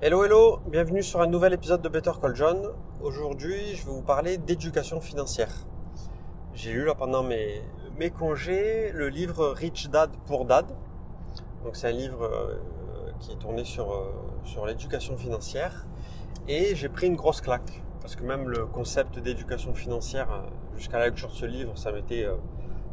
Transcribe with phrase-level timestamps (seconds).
[0.00, 2.68] Hello hello, bienvenue sur un nouvel épisode de Better Call John.
[3.02, 5.50] Aujourd'hui, je vais vous parler d'éducation financière.
[6.54, 7.64] J'ai lu là pendant mes,
[8.16, 10.66] congés le livre Rich Dad Poor Dad.
[11.64, 14.12] Donc c'est un livre euh, qui est tourné sur, euh,
[14.44, 15.88] sur l'éducation financière
[16.46, 21.00] et j'ai pris une grosse claque parce que même le concept d'éducation financière euh, jusqu'à
[21.00, 22.24] la lecture de ce livre, ça m'était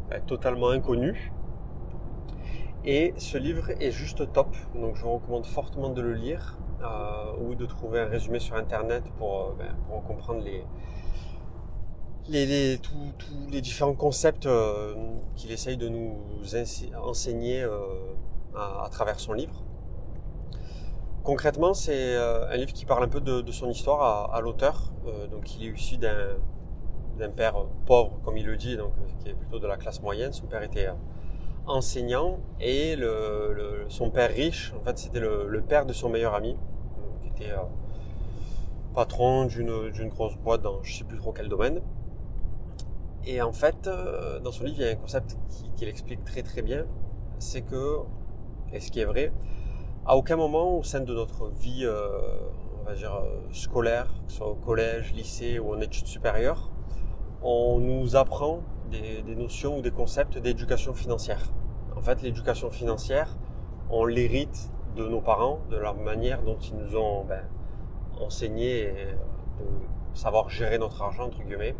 [0.09, 1.31] ben, totalement inconnu.
[2.83, 6.57] Et ce livre est juste top, donc je vous recommande fortement de le lire
[7.39, 9.75] ou de trouver un résumé sur internet pour, euh, ben,
[10.07, 10.63] comprendre les,
[12.79, 12.93] tous
[13.51, 14.95] les différents concepts euh,
[15.35, 16.17] qu'il essaye de nous
[17.03, 17.67] enseigner
[18.55, 19.63] à, travers son livre.
[21.23, 24.91] Concrètement, c'est un livre qui parle un peu de, son histoire à, l'auteur.
[25.31, 29.59] donc, il est issu d'un père pauvre, comme il le dit, donc qui est plutôt
[29.59, 30.33] de la classe moyenne.
[30.33, 30.89] Son père était
[31.67, 32.95] enseignant et
[33.89, 36.57] son père riche, en fait, c'était le, père de son meilleur ami,
[37.41, 37.57] euh,
[38.93, 41.81] patron d'une grosse boîte dans je sais plus trop quel domaine.
[43.25, 46.23] Et en fait, euh, dans son livre, il y a un concept qu'il qui explique
[46.23, 46.85] très très bien,
[47.39, 47.99] c'est que,
[48.71, 49.31] et ce qui est vrai,
[50.05, 52.07] à aucun moment au sein de notre vie, euh,
[52.79, 53.19] on va dire,
[53.51, 56.71] scolaire, que ce soit au collège, lycée ou en études supérieures,
[57.41, 61.41] on nous apprend des notions ou des concepts d'éducation financière.
[61.97, 63.35] En fait, l'éducation financière,
[63.89, 67.43] on l'hérite de nos parents, de la manière dont ils nous ont ben,
[68.19, 68.85] enseigné
[69.59, 71.75] de savoir gérer notre argent, entre guillemets.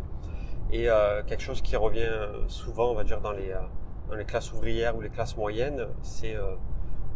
[0.72, 2.10] Et euh, quelque chose qui revient
[2.48, 3.60] souvent, on va dire, dans les, euh,
[4.08, 6.56] dans les classes ouvrières ou les classes moyennes, c'est euh,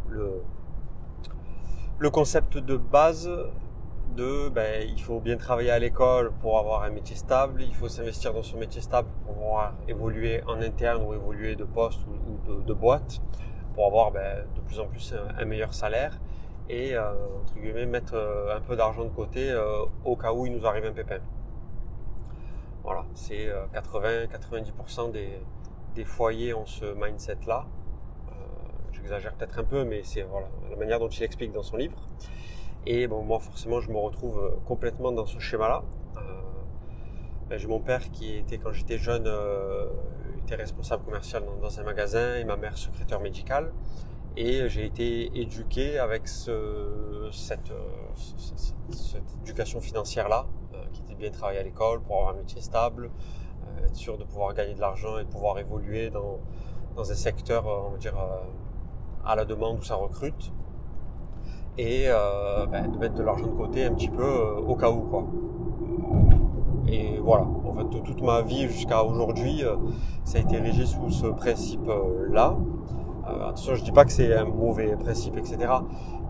[0.08, 0.42] le,
[1.98, 3.28] le concept de base
[4.16, 7.88] de ben, il faut bien travailler à l'école pour avoir un métier stable, il faut
[7.88, 12.00] s'investir dans son métier stable pour pouvoir évoluer en interne ou évoluer de poste
[12.48, 13.20] ou, de, boîte
[13.74, 16.18] pour avoir ben, de plus en plus un, meilleur salaire
[16.68, 20.46] et euh, entre guillemets mettre euh, un peu d'argent de côté euh, au cas où
[20.46, 21.18] il nous arrive un pépin.
[22.82, 27.66] Voilà, c'est 80-90% des, foyers ont ce mindset là.
[28.92, 30.26] J'exagère peut-être un peu, mais c'est
[30.70, 31.96] la manière dont il explique dans son livre.
[32.86, 35.82] Et bon, moi, forcément, je me retrouve euh, complètement dans ce schéma-là.
[36.16, 36.20] Euh,
[37.48, 39.86] ben, j'ai mon père qui était, quand j'étais jeune, euh,
[40.56, 43.72] responsable commercial dans, un magasin et ma mère secrétaire médicale.
[44.36, 47.72] Et j'ai été éduqué avec ce, cette,
[49.42, 50.46] éducation financière-là,
[50.92, 53.10] qui était bien travailler à l'école pour avoir un métier stable,
[53.84, 56.38] être sûr de pouvoir gagner de l'argent et de pouvoir évoluer dans,
[56.96, 58.14] dans un secteur, on va dire,
[59.24, 60.52] à la demande où ça recrute
[61.78, 64.90] et euh, ben, de mettre de l'argent de côté un petit peu euh, au cas
[64.90, 65.24] où quoi.
[66.90, 69.76] Et voilà, en fait toute ma vie jusqu'à aujourd'hui, euh,
[70.24, 72.56] ça a été régi sous ce principe-là.
[73.26, 75.58] attention, je dis pas que c'est un mauvais principe, etc.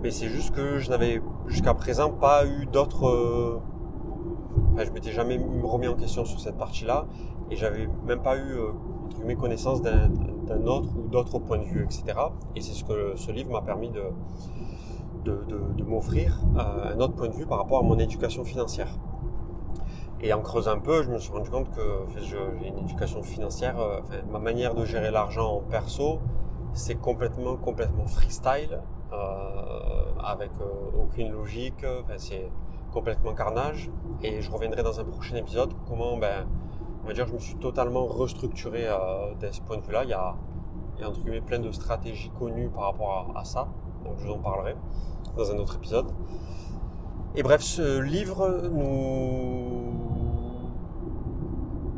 [0.03, 3.61] Mais c'est juste que je n'avais jusqu'à présent pas eu d'autres.
[4.73, 7.07] Enfin, je m'étais jamais remis en question sur cette partie-là
[7.51, 8.55] et j'avais même pas eu
[9.11, 12.19] entre mes connaissances d'un autre ou d'autres points de vue, etc.
[12.55, 14.03] Et c'est ce que ce livre m'a permis de,
[15.85, 18.97] m'offrir euh, un autre point de vue par rapport à mon éducation financière.
[20.23, 22.37] Et en creusant un peu, je me suis rendu compte que j'ai
[22.69, 24.01] une éducation financière, euh,
[24.31, 26.21] ma manière de gérer l'argent en perso,
[26.75, 28.81] c'est complètement, complètement freestyle,
[29.13, 29.17] euh,
[30.23, 31.85] avec euh, aucune logique,
[32.19, 32.51] c'est
[32.93, 33.91] complètement carnage.
[34.23, 36.47] Et je reviendrai dans un prochain épisode comment, ben,
[37.03, 38.87] on va dire, je me suis totalement restructuré
[39.41, 40.05] de ce point de vue-là.
[40.05, 40.35] Il y a,
[40.97, 43.69] il y a entre guillemets plein de stratégies connues par rapport à, à ça
[44.05, 44.75] donc je vous en parlerai
[45.37, 46.07] dans un autre épisode.
[47.37, 49.60] Et bref, ce livre nous,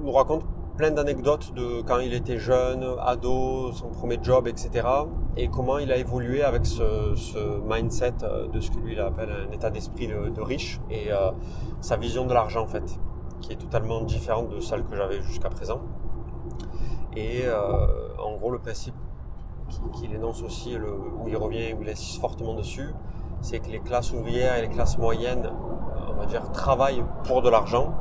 [0.02, 0.44] nous raconte
[0.76, 4.86] plein d'anecdotes de quand il était jeune, ado, son premier job, etc.
[5.36, 8.14] Et comment il a évolué avec ce, mindset
[8.52, 11.30] de ce que lui il appelle un état d'esprit de, riche et euh,
[11.80, 12.98] sa vision de l'argent en fait,
[13.40, 15.80] qui est totalement différente de celle que j'avais jusqu'à présent.
[17.14, 17.86] Et euh,
[18.18, 18.94] en gros, le principe
[19.94, 22.90] qu'il énonce aussi, où il revient, où il insiste fortement dessus,
[23.40, 25.50] c'est que les classes ouvrières et les classes moyennes,
[26.10, 27.94] on va dire, travaillent pour de l'argent,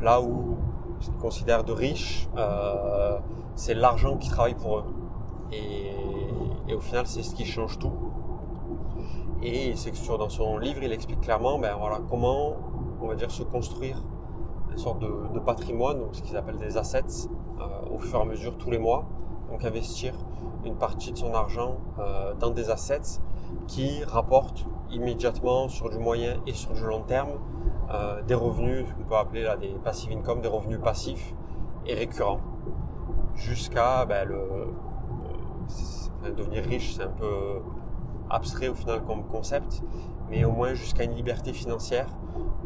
[0.00, 0.56] là où
[1.00, 3.18] ce qu'ils considèrent de riches, euh,
[3.54, 4.84] c'est l'argent qui travaille pour eux.
[5.52, 5.94] Et,
[6.74, 7.92] au final, c'est ce qui change tout.
[9.42, 12.54] Et c'est que dans son livre, il explique clairement, ben voilà, comment,
[13.02, 14.00] on va dire, se construire
[14.70, 17.28] une sorte de, de patrimoine, donc ce qu'ils appellent des assets,
[17.60, 19.04] euh, au fur et à mesure tous les mois.
[19.50, 20.14] Donc investir
[20.64, 23.20] une partie de son argent euh, dans des assets
[23.66, 27.38] qui rapportent immédiatement sur du moyen et sur du long terme
[27.92, 31.34] euh, des revenus, qu'on peut appeler là des passive income, des revenus passifs
[31.86, 32.40] et récurrents,
[33.34, 37.60] jusqu'à ben, le euh, devenir riche, c'est un peu
[38.28, 39.82] abstrait au final comme concept,
[40.30, 42.06] mais au moins jusqu'à une liberté financière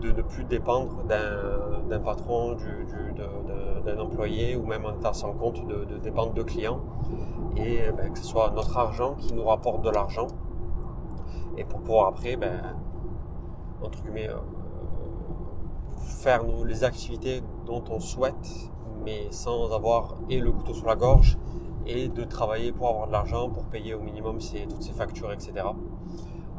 [0.00, 2.56] de ne plus dépendre d'un patron,
[3.86, 6.80] d'un employé ou même en étant sans compte de, dépendre de clients.
[7.56, 10.26] Et ben, que ce soit notre argent qui nous rapporte de l'argent
[11.56, 12.76] et pour pouvoir après, ben,
[13.82, 14.38] entre guillemets, euh,
[15.98, 18.70] faire les activités dont on souhaite,
[19.04, 21.38] mais sans avoir et le couteau sur la gorge
[21.86, 25.52] et de travailler pour avoir de l'argent, pour payer au minimum toutes ces factures, etc.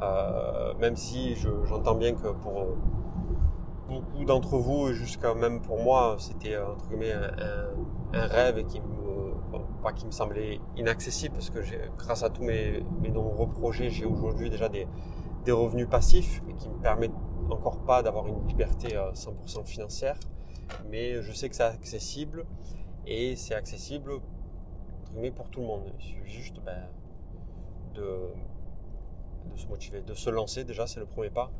[0.01, 2.67] Euh, même si j'entends bien que pour
[3.87, 8.79] beaucoup d'entre vous, jusqu'à même pour moi, c'était entre guillemets un, rêve qui
[9.81, 11.59] pas qui me semblait inaccessible parce que
[11.97, 14.87] grâce à tous mes, nombreux projets, j'ai aujourd'hui déjà des,
[15.47, 17.11] revenus passifs et qui me permettent
[17.51, 20.17] encore pas d'avoir une liberté 100% euh, financière,
[20.89, 22.45] mais je sais que c'est accessible
[23.05, 24.21] et c'est accessible
[25.35, 25.83] pour tout le monde.
[25.99, 26.89] Il suffit juste ben,
[27.93, 28.29] de,
[29.51, 31.51] de, se motiver, de se lancer déjà, c'est le premier pas,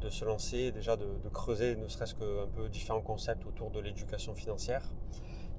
[0.00, 4.34] de se lancer déjà, de, creuser ne serait-ce qu'un peu différents concepts autour de l'éducation
[4.34, 4.90] financière.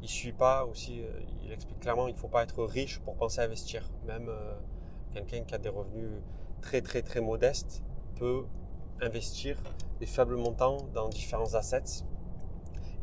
[0.01, 3.15] Il suit pas aussi, euh, il explique clairement, il ne faut pas être riche pour
[3.15, 3.87] penser à investir.
[4.07, 4.55] Même euh,
[5.13, 6.09] quelqu'un qui a des revenus
[6.61, 7.83] très très modestes
[8.15, 8.45] peut
[8.99, 9.57] investir
[9.99, 12.03] des faibles montants dans différents assets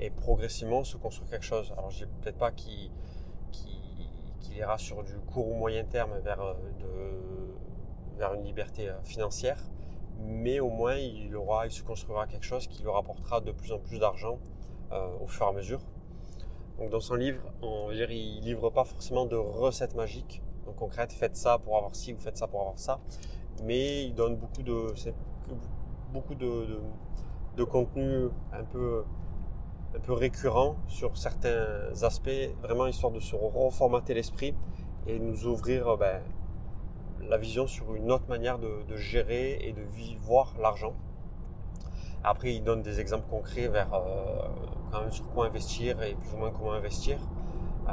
[0.00, 1.72] et progressivement se construire quelque chose.
[1.76, 2.90] Alors je ne dis peut-être pas qu'il
[4.56, 9.62] ira sur du court ou moyen terme vers, euh, une liberté financière,
[10.18, 13.70] mais au moins il, aura, il se construira quelque chose qui lui rapportera de plus
[13.70, 14.40] en plus d'argent
[15.20, 15.80] au fur et à mesure.
[16.78, 21.12] Donc dans son livre, on, il ne livre pas forcément de recettes magiques, donc concrètes,
[21.12, 23.00] faites ça pour avoir ci ou faites ça pour avoir ça,
[23.64, 24.94] mais il donne beaucoup de,
[26.12, 26.78] beaucoup de,
[27.56, 29.04] de, contenu un peu,
[29.96, 34.54] un peu récurrent sur certains aspects, vraiment histoire de se reformater l'esprit
[35.08, 36.22] et nous ouvrir ben,
[37.22, 39.82] la vision sur une autre manière de, gérer et de
[40.20, 40.94] voir l'argent.
[42.24, 44.48] Après, il donne des exemples concrets vers euh,
[44.90, 47.18] quand même sur quoi investir et plus ou moins comment investir.
[47.88, 47.92] Euh,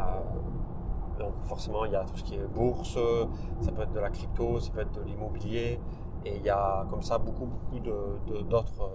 [1.19, 2.97] donc forcément, il y a tout ce qui est bourse,
[3.61, 5.79] ça peut être de la crypto, ça peut être de l'immobilier,
[6.25, 8.89] et il y a comme ça beaucoup, beaucoup d'autres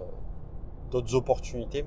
[0.91, 1.85] d'autres opportunités.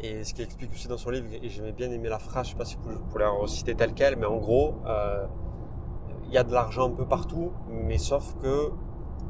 [0.00, 2.50] Et ce qu'il explique aussi dans son livre, et j'aimais bien aimé la phrase, je
[2.50, 5.26] ne sais pas si vous pouvez la reciter telle quelle, mais en gros, euh,
[6.26, 8.72] il y a de l'argent un peu partout, mais sauf que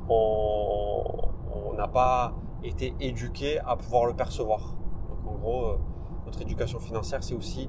[0.08, 4.74] on n'a pas été éduqué à pouvoir le percevoir.
[5.08, 5.78] Donc en gros, euh,
[6.26, 7.68] notre éducation financière, c'est aussi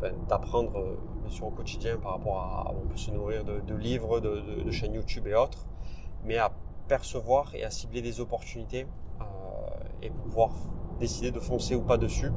[0.00, 3.74] ben, d'apprendre euh, bien sûr au quotidien par rapport à on peut se nourrir de,
[3.74, 5.66] livres, de, chaînes YouTube et autres,
[6.24, 6.52] mais à
[6.88, 8.86] percevoir et à cibler des opportunités
[9.20, 9.24] euh,
[10.02, 10.50] et pouvoir
[10.98, 12.32] décider de foncer ou pas dessus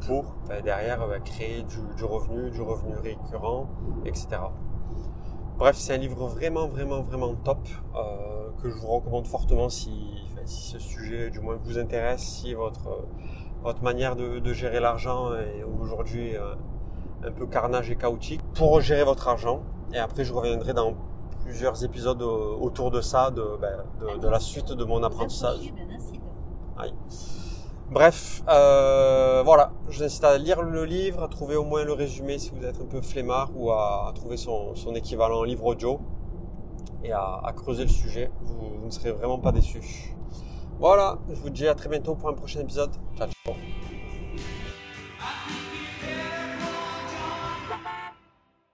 [0.00, 3.68] pour ben, derrière ben, créer du, revenu, du revenu récurrent,
[4.04, 4.38] etc.
[5.58, 7.66] Bref, c'est un livre vraiment, vraiment, vraiment top
[8.62, 9.90] que je vous recommande fortement si,
[10.44, 13.06] si ce sujet du moins vous intéresse, si votre
[13.66, 16.54] votre manière de, gérer l'argent est aujourd'hui euh,
[17.24, 18.40] un peu carnage et chaotique.
[18.54, 19.62] Pour gérer votre argent,
[19.92, 20.94] et après je reviendrai dans
[21.42, 23.84] plusieurs épisodes autour de ça, de, ben,
[24.22, 25.72] la suite de mon apprentissage.
[27.90, 31.92] Bref, euh, voilà, je vous incite à lire le livre, à trouver au moins le
[31.92, 36.00] résumé si vous êtes un peu flemmard ou à, trouver son, équivalent en livre audio
[37.04, 38.30] et à, creuser le sujet.
[38.42, 40.16] vous ne serez vraiment pas déçus.
[40.80, 42.90] Voilà, je vous dis à très bientôt pour un prochain épisode.
[43.16, 43.54] Ciao, ciao.